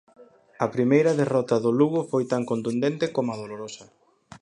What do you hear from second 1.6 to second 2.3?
do Lugo foi